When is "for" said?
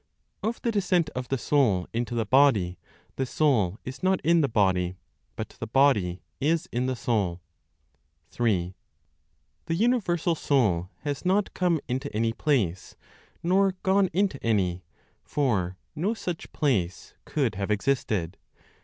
15.23-15.77